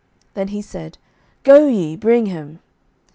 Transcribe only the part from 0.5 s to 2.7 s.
said, Go ye, bring him.